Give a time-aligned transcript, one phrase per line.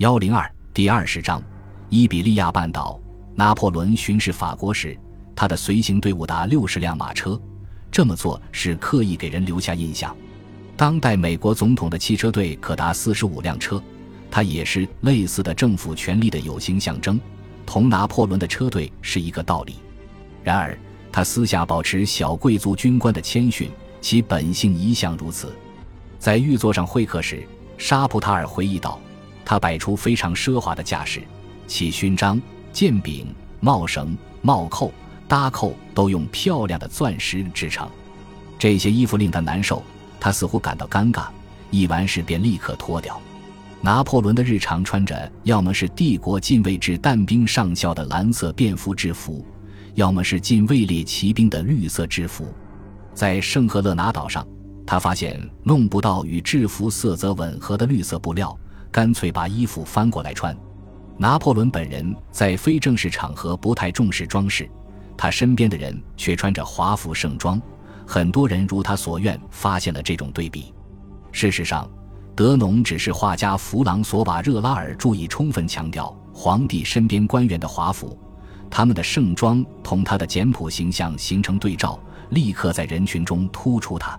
[0.00, 1.42] 幺零二第二十章，
[1.90, 2.98] 伊比利亚半岛。
[3.34, 4.98] 拿破仑巡视法国时，
[5.36, 7.38] 他的随行队伍达六十辆马车。
[7.92, 10.16] 这么做是刻意给人留下印象。
[10.74, 13.82] 当代美国总统的汽车队可达四十五辆车，
[14.30, 17.20] 它也是类似的政府权力的有形象征，
[17.66, 19.74] 同拿破仑的车队是一个道理。
[20.42, 20.78] 然而，
[21.12, 23.70] 他私下保持小贵族军官的谦逊，
[24.00, 25.54] 其本性一向如此。
[26.18, 27.46] 在御座上会客时，
[27.76, 28.98] 沙普塔尔回忆道
[29.44, 31.22] ：“他摆出非常奢华的架势，
[31.66, 32.40] 其勋章、
[32.72, 33.26] 剑柄、
[33.60, 34.92] 帽绳、帽扣、
[35.26, 37.88] 搭扣都用漂亮的钻石制成。
[38.58, 39.82] 这些衣服令他难受，
[40.18, 41.26] 他似乎感到尴尬，
[41.70, 43.20] 一完事便立刻脱掉。
[43.80, 49.44] 拿破仑的日常穿着要么是帝国禁卫制弹兵上校的蓝色便服制服。”
[49.96, 52.46] 要么是近卫列骑兵的绿色制服，
[53.12, 54.46] 在圣赫勒拿岛上，
[54.86, 58.56] 他发现弄不到与制服色泽吻合的绿色布料，
[58.90, 60.56] 干脆把衣服翻过来穿。
[61.16, 64.68] 拿破仑本人在非正式场合不太重视装饰，
[65.16, 67.60] 他身边的人却穿着华服盛装。
[68.06, 70.72] 很多人如他所愿发现了这种对比。
[71.30, 71.88] 事实上，
[72.34, 78.18] 德农只是画家弗朗索瓦热拉尔注意充分强调皇帝身边官员的华服。
[78.70, 82.00] 他们的盛装同他的简朴形象形成对照，
[82.30, 84.18] 立刻在人群中突出他。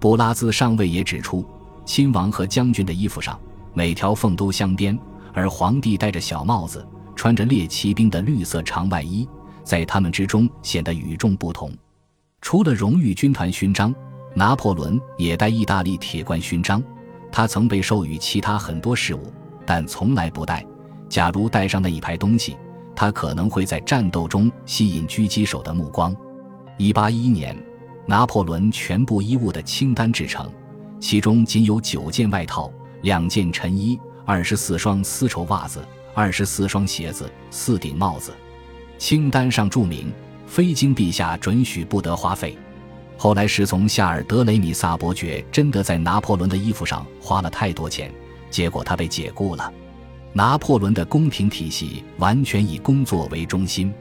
[0.00, 1.46] 布拉兹上尉也指出，
[1.84, 3.38] 亲王和将军的衣服上
[3.74, 4.98] 每条缝都镶边，
[5.32, 9.28] 而皇帝戴着小帽子，穿着猎骑兵的绿色长外衣，
[9.64, 11.72] 在他们之中显得与众不同。
[12.40, 13.94] 除了荣誉军团勋章，
[14.34, 16.82] 拿破仑也戴意大利铁冠勋章。
[17.30, 19.32] 他曾被授予其他很多事物，
[19.64, 20.64] 但从来不戴。
[21.08, 22.56] 假如戴上那一排东西。
[22.94, 26.14] 他可能会在战斗中吸引狙击手的目光。
[26.78, 27.56] 1811年，
[28.06, 30.46] 拿破仑全部衣物的清单制成，
[31.00, 32.70] 其中仅有九件外套、
[33.02, 38.32] 两件衬衣、二十四双丝绸袜子、二十四双鞋子、四顶帽子。
[38.98, 40.12] 清单上注明：
[40.46, 42.56] 非经陛下准许不得花费。
[43.18, 48.12] 后来侍从夏尔德雷米萨伯爵真的在拿破仑的衣服上花了太多钱，
[48.50, 49.72] 结果他被解雇了。
[50.32, 53.92] 拿破仑的宫廷体系完全以工作为中心。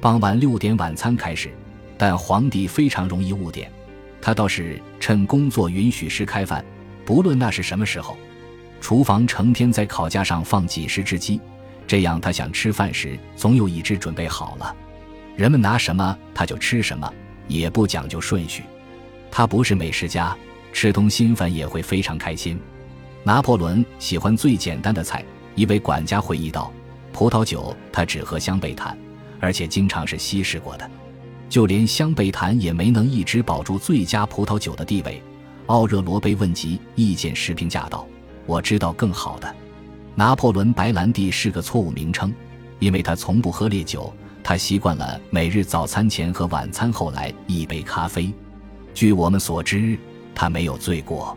[0.00, 1.52] 傍晚六点晚餐开始，
[1.98, 3.70] 但皇帝非常容易误点。
[4.20, 6.64] 他倒是趁工作允许时开饭，
[7.04, 8.16] 不论那是什么时候。
[8.80, 11.40] 厨房成天在烤架上放几十只鸡，
[11.86, 14.74] 这样他想吃饭时总有一只准备好了。
[15.34, 17.12] 人们拿什么他就吃什么，
[17.48, 18.62] 也不讲究顺序。
[19.30, 20.36] 他不是美食家，
[20.72, 22.58] 吃通心饭也会非常开心。
[23.22, 25.24] 拿破仑喜欢最简单的菜。
[25.54, 26.72] 一位管家回忆道
[27.12, 28.96] ：“葡萄酒他只喝香贝坦，
[29.40, 30.88] 而且经常是稀释过的。
[31.48, 35.22] 就连香贝坦也没能一直保住最佳葡萄酒的地位。”
[35.66, 38.06] 奥热罗被问及意见时评价道
[38.46, 39.54] ：“我知道更好的。
[40.14, 42.32] 拿破仑白兰地是个错误名称，
[42.78, 44.12] 因为他从不喝烈酒，
[44.42, 48.32] 他习惯了每日早餐前和晚餐后来一杯咖啡。
[48.94, 49.98] 据我们所知，
[50.34, 51.36] 他没有醉过。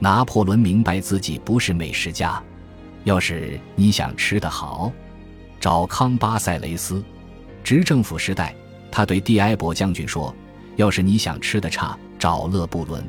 [0.00, 2.42] 拿破仑明白自己不是美食家。”
[3.04, 4.92] 要是你想吃得好，
[5.60, 7.02] 找康巴塞雷斯。
[7.62, 8.54] 执政府时代，
[8.90, 10.34] 他对蒂埃博将军说
[10.76, 13.00] ：“要是你想吃的差，找勒布伦；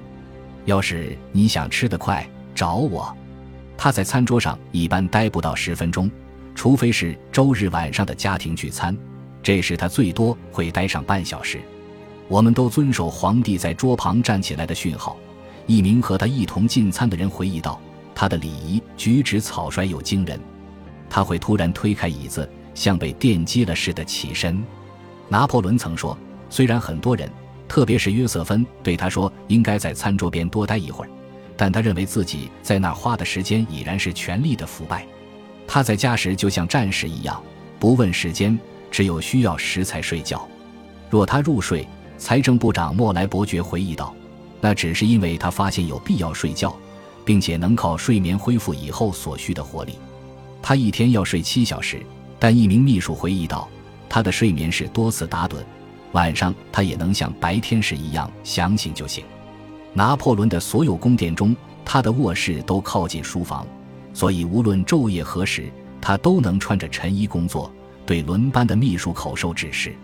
[0.65, 3.13] 要是你想吃得快，找我。”
[3.81, 6.11] 他在餐桌上一般待不到十分钟，
[6.53, 8.95] 除非是周日晚上的家庭聚餐，
[9.41, 11.61] 这时他最多会待上半小时。
[12.27, 15.15] 我们都遵守皇帝在桌旁站起来的讯号。
[15.65, 17.79] 一名和他一同进餐的人回忆道。
[18.13, 20.37] 他的礼仪举止草率又惊人，
[21.09, 24.61] 他会突然推开椅子，像被电击了似的起身。
[25.29, 26.17] 拿破仑曾说，
[26.49, 27.31] 虽然很多人，
[27.65, 31.09] 特别是约瑟芬对他说应该在餐桌边多待一会儿，
[31.59, 35.05] 但他认为自己在那花的时间已然是权力的腐败。
[35.67, 37.43] 他在家时就像战士一样，
[37.77, 38.57] 不问时间，
[38.89, 40.47] 只有需要时才睡觉。
[41.09, 41.85] 若他入睡，
[42.17, 44.15] 财政部长莫莱伯爵回忆道，
[44.61, 46.73] 那只是因为他发现有必要睡觉。
[47.29, 49.93] 并且能靠睡眠恢复以后所需的活力。
[50.63, 52.01] 他一天要睡七小时，
[52.39, 53.69] 但一名秘书回忆道，
[54.09, 55.57] 他的睡眠是多次打盹，
[56.13, 59.23] 晚上他也能像白天时一样想醒就醒。
[59.93, 63.65] 拿破仑的所有宫殿中，他的卧室都靠近书房，
[64.13, 67.71] 所以无论昼夜何时，他都能穿着晨衣工作，
[68.05, 69.95] 对轮班的秘书口授指示。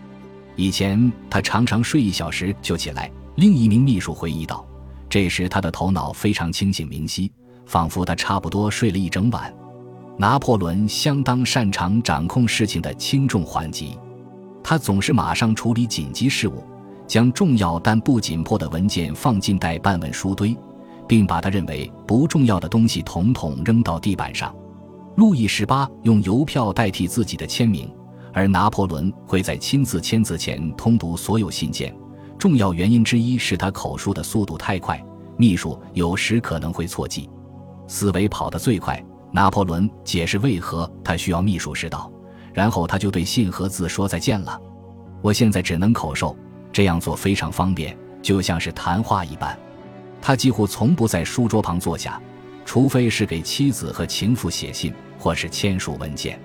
[0.56, 3.12] 以前他常常睡一小时就起来。
[3.36, 4.66] 另一名秘书回忆道。
[5.10, 7.32] 这时，他的头脑非常清醒明晰，
[7.66, 9.54] 仿佛他差不多睡了一整晚。
[10.18, 13.98] 拿破仑相当擅长掌控事情的轻重缓急，
[14.64, 16.64] 他总是马上处理紧急事务，
[17.08, 20.56] 将重要但不紧迫的文件放进待办文书堆，
[21.08, 24.56] 并把他认为不重要的东西统统扔到地板上。
[25.16, 27.90] 路易十八用邮票代替自己的签名，
[28.34, 31.96] 而拿破仑会在亲自签字前通读所有信件。
[32.38, 35.02] 重要原因之一是他口述的速度太快，
[35.38, 37.30] 秘书有时可能会错记。
[37.88, 42.12] 思维跑得最快，拿破仑解释为何他需要秘书时道，
[42.54, 44.60] 然后他就对信和字说再见了。
[45.22, 46.36] 我现在只能口授，
[46.76, 49.58] 这样做非常方便，就像是谈话一般。
[50.22, 52.22] 他几乎从不在书桌旁坐下，
[52.66, 56.38] 除非是给妻子和情妇写信或是签署文件。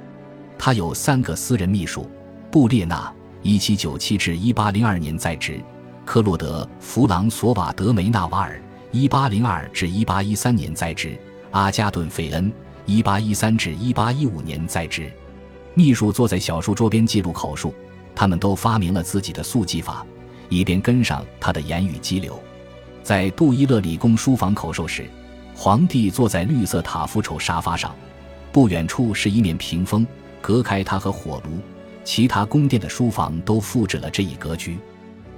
[0.57, 2.09] 他有三个私人秘书：
[2.49, 3.13] 布列纳
[3.43, 5.61] （一七九七至一八零二年在职）。
[6.07, 8.63] 克洛德·弗朗索瓦德梅纳瓦尔
[8.93, 11.19] （一八零二至一八一三年在职），
[11.51, 12.53] 阿加顿·费恩
[12.87, 15.11] （一八一三至一八一五年在职）。
[15.75, 17.75] 秘书坐在小书桌边记录口述。
[18.13, 20.05] 他们都发明了自己的速记法，
[20.51, 22.39] 以便跟上他的言语激流。
[23.03, 25.09] 在杜伊勒理工书房口授时，
[25.55, 27.95] 皇帝坐在绿色塔夫绸沙发上，
[28.53, 30.07] 不远处是一面屏风，
[30.43, 31.59] 隔开他和火炉。
[32.05, 34.79] 其他宫殿的书房都复制了这一格局。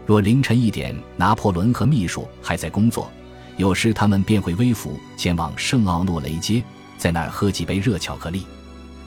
[0.07, 3.11] 若凌晨一点，拿破仑和秘书还在工作，
[3.57, 6.63] 有时他们便会微服前往圣奥诺雷街，
[6.99, 8.45] 在那儿喝几杯热巧克力。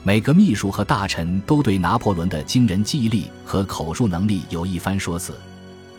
[0.02, 5.34] 每个秘书和大臣都对拿破仑的惊人记忆力和口述能力有一番说辞。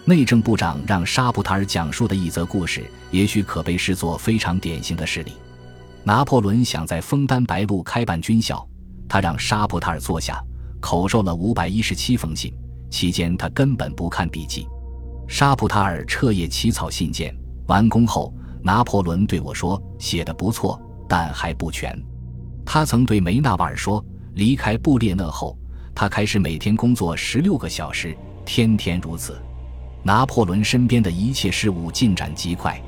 [0.07, 5.33] 内政部长让沙普塔尔讲述的一则故事，也许可被视作非常典型的事例。
[6.01, 8.65] 拿破仑想在枫丹白露开办军校，
[9.09, 10.42] 他让沙普塔尔坐下，
[10.80, 12.54] 口授了五百一十七封信，
[12.89, 14.65] 期间他根本不看笔记。
[15.27, 18.33] 沙普塔尔彻夜起草信件，完工后，
[18.63, 21.94] 拿破仑对我说：“写的不错，但还不全。”
[22.65, 24.01] 他曾对梅纳瓦尔说
[24.36, 25.57] ：“离开布列讷后，
[25.94, 29.38] 他开始每天工作十六个小时，天天如此。”
[30.07, 32.81] 拿破仑身边的一切事务进展极快。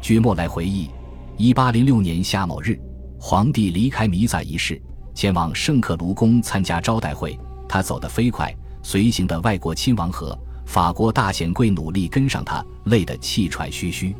[0.00, 0.90] 据莫莱回忆，
[1.36, 2.76] 一八零六年夏某日，
[3.20, 4.82] 皇帝离开弥撒仪式，
[5.14, 8.52] 前往圣克卢宫参加招待会，他走得飞快，
[8.82, 10.36] 随行的外国亲王和。
[10.64, 14.12] 法国大显贵努力跟上他，累得气喘吁吁。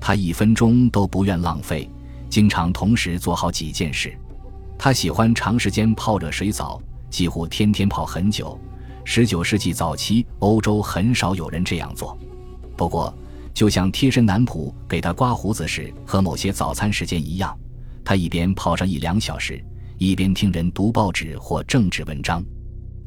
[0.00, 1.90] 他一分钟都不愿浪费，
[2.28, 4.16] 经常同时做好几件事。
[4.78, 8.56] 他喜欢长时间泡热水澡，几乎天天泡很久。
[9.12, 12.16] 十九世纪早期，欧洲很少有人这样做。
[12.76, 13.12] 不过，
[13.52, 17.58] 就像贴身男仆给他刮胡子时和某些早餐时间一样，
[18.04, 19.60] 他一边泡上一两小时，
[19.98, 22.40] 一边听人读报纸或政治文章。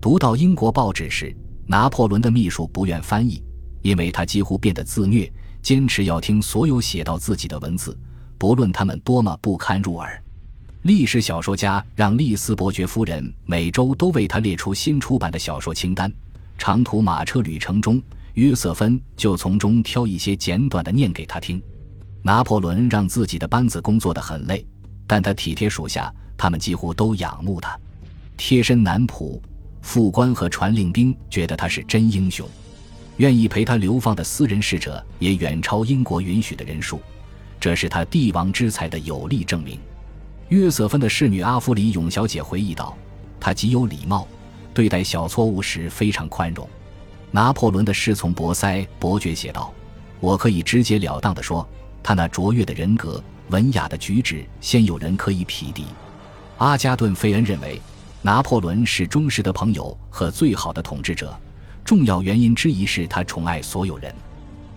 [0.01, 1.33] 读到英国报纸时，
[1.65, 3.41] 拿破仑的秘书不愿翻译，
[3.81, 7.97] 因为他几乎变得自虐，坚持要听所有写到自己的文字，
[8.37, 10.21] 不论他们多么不堪入耳。
[10.83, 16.11] 历史小说家让丽斯伯爵夫人每周都为他列出新出版的小说清单，
[16.57, 18.01] 长途马车旅程中，
[18.33, 21.61] 约瑟芬就从中挑一些简短的念给他听。
[22.21, 24.65] 拿破仑让自己的班子工作得很累，
[25.07, 27.79] 但他体贴属下，他们几乎都仰慕他。
[28.35, 29.39] 贴身男仆。
[29.81, 32.45] 副官和传令兵觉得他是真英雄，
[33.17, 37.01] 愿意陪他流放的私人使者也远超英国允许的人数，
[37.57, 39.79] 这是他帝王之才的有力证明。
[40.53, 42.95] 约瑟芬的侍女阿弗里永小姐回忆道
[43.41, 44.27] ：“他极有礼貌，
[44.71, 46.69] 对待小错误时非常宽容。”
[47.31, 49.73] 拿破仑的侍从博塞伯爵写道
[50.21, 51.67] ：“我可以直截了当地说，
[52.03, 55.85] 他那卓越的人格、文雅的举止，鲜有人可以匹敌。”
[56.59, 57.81] 阿加顿·费恩认为。
[58.25, 61.37] 拿破仑是忠实的朋友和最好的统治者，
[61.83, 64.15] 重要原因之一是他宠爱所有人。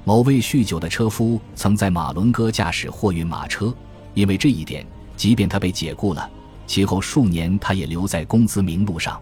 [0.02, 3.72] 某位酗酒的车夫曾在马伦哥驾驶货运马车，
[4.14, 4.84] 因为这一点，
[5.16, 6.28] 即便他被解雇了，
[6.66, 9.20] 其后数年他也留在工资名录上。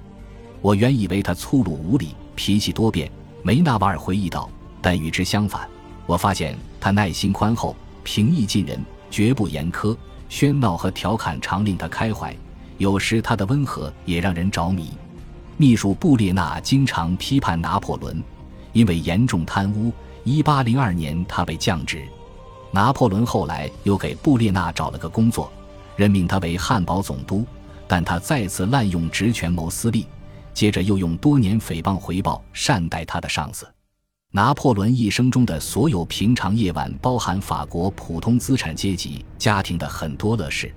[0.60, 3.10] 我原以为他粗鲁无礼、脾气多变，
[3.42, 4.50] 梅纳瓦尔回忆道，
[4.82, 5.68] 但与之相反，
[6.06, 9.96] 我发现他耐心宽厚、平易近人，绝不严苛，
[10.28, 12.34] 喧闹和调侃常令他开怀。
[12.78, 14.90] 有时他的温和也让人着迷。
[15.56, 18.20] 秘书布列纳经常批判拿破仑，
[18.72, 19.92] 因为严重贪污。
[20.24, 22.02] 一八零二年他被降职。
[22.72, 25.52] 拿破仑后来又给布列纳找了个工作，
[25.96, 27.46] 任命他为汉堡总督，
[27.86, 30.06] 但他再次滥用职权谋私利，
[30.52, 33.66] 接着又用多年诽谤回报善待他的上司。
[34.30, 40.74] 拿破仑一生中的所有平常夜晚，包含法国普通资产阶级家庭的很多乐事。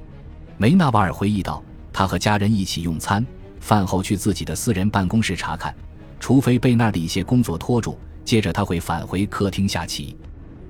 [0.58, 1.64] 梅纳瓦尔回忆道。
[1.94, 3.26] 他和家人一起用餐，
[3.60, 5.76] 饭后去自己的私人办公室查看，
[6.20, 7.98] 除非被那儿的一些工作拖住。
[8.24, 10.16] 接着他会返回客厅下棋。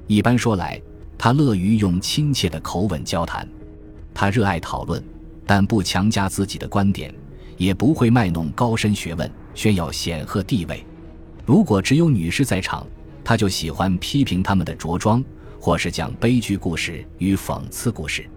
[0.06, 0.82] 一般说来，
[1.18, 3.46] 他乐于用亲切的口吻交谈。
[4.20, 5.02] 他热爱讨论，
[5.46, 7.14] 但不强加自己的观点，
[7.56, 10.84] 也不会卖弄高深学问，炫耀显赫地位。
[11.46, 12.84] 如果只有女士在场，
[13.24, 15.24] 他就喜欢批评他们的着装，
[15.60, 18.28] 或是讲悲剧故事与讽刺故事，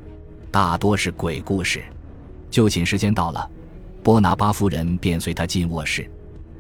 [0.51, 1.83] 大多是鬼故事。
[2.51, 3.51] 就寝时间到了，
[4.03, 6.07] 波拿巴夫人便随他进卧室。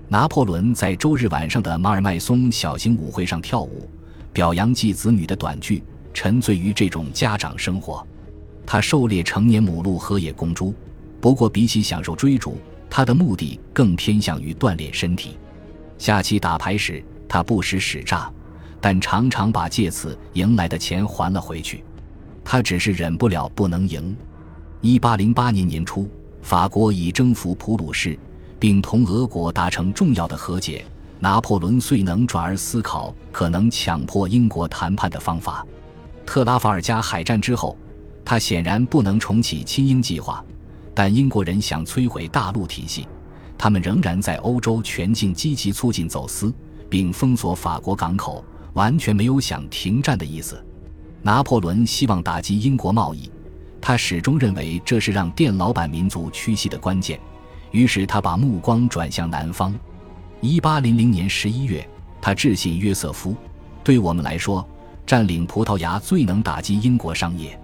[0.09, 3.87] 拿破仑在周日晚上的马尔麦松小型舞会上跳舞，
[4.33, 5.85] 表扬继子女的短剧，
[6.15, 8.03] 沉醉于这种家长生活。
[8.67, 10.75] 他狩猎成年母鹿和野公猪，
[11.21, 15.37] 不过比起享受追逐，他的目的更偏向于锻炼身体。
[15.99, 18.31] 下棋打牌时，他不时使诈，
[18.81, 21.85] 但常常把借此赢来的钱还了回去。
[22.45, 24.17] 他只是忍不了不能赢。
[24.81, 26.09] 一八零八年年初，
[26.43, 28.19] 法国已征服普鲁士，
[28.59, 30.85] 并同俄国达成重要的和解。
[31.23, 35.67] 拿破仑遂能转而思考可能强迫英国谈判的方法。
[36.25, 37.77] 特拉法尔加海战之后，
[38.25, 40.45] 他显然不能重启亲英计划，
[40.95, 43.07] 但英国人想摧毁大陆体系，
[43.59, 46.53] 他们仍然在欧洲全境积极促进走私，
[46.89, 50.63] 并封锁法国港口，完全没有想停战的意思。
[51.23, 53.31] 拿破仑希望打击英国贸易。
[53.83, 57.19] 他始终认为这是让店老板民族屈膝的关键，
[57.71, 59.75] 于是他把目光转向南方。
[60.43, 61.89] 一八零零年十一月，
[62.21, 63.35] 他致信约瑟夫
[63.83, 64.67] ：“对我们来说，
[65.07, 67.59] 占领葡萄牙最能打击英国商业。”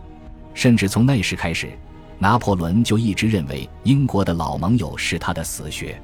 [0.56, 1.68] 甚至从那时开始，
[2.18, 6.00] 拿破仑就一直认为英国的老盟友是他的死穴。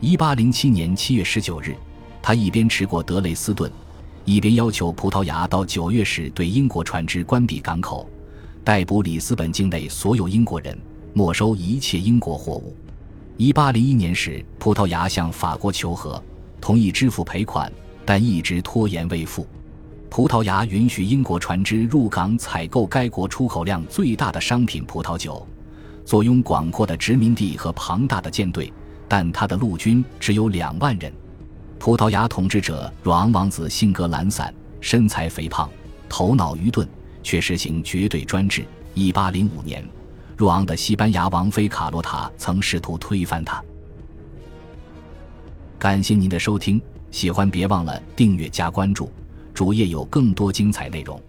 [0.00, 1.76] 一八零七年七月十九日，
[2.22, 3.70] 他一边驰过德累斯顿，
[4.24, 8.08] 一边要求葡萄牙到九月时对英国船只关闭港口。
[8.64, 10.76] 逮捕里斯本境内所有英国人，
[11.12, 12.74] 没收一切英国货物。
[13.36, 16.20] 一八零一年时，葡萄牙向法国求和，
[16.62, 17.70] 同意支付赔款，
[18.06, 19.46] 但一直拖延未付。
[20.12, 25.48] 葡萄牙允许英国船只入港采购该国出口量最大的商品葡萄酒，
[26.04, 28.70] 坐拥广阔的殖民地和庞大的舰队，
[29.08, 31.10] 但他的陆军只有两万人。
[31.78, 34.52] 葡萄牙统治者若昂王子性格懒散，
[34.82, 35.66] 身材肥胖，
[36.10, 36.86] 头脑愚钝。
[37.22, 38.66] 却实行绝对专制。
[38.92, 39.82] 一八零五年，
[40.36, 43.64] 若昂的西班牙王妃卡洛塔曾试图推翻他。
[45.78, 49.10] 感谢您的收听，喜欢别忘了订阅加关注，
[49.54, 51.20] 主页有更多精彩内容。